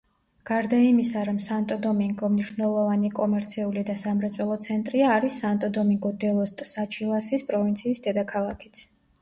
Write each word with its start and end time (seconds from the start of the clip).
გარდა 0.49 0.77
იმისა, 0.83 1.25
რომ 1.27 1.35
სანტო-დომინგო 1.47 2.29
მნიშვნელოვანი 2.35 3.11
კომერციული 3.21 3.85
და 3.91 3.97
სამრეწველო 4.05 4.57
ცენტრია, 4.69 5.13
არის 5.19 5.39
სანტო-დომინგო-დე-ლოს-ტსაჩილასის 5.43 7.47
პროვინციის 7.53 8.03
დედაქალაქიც. 8.09 8.85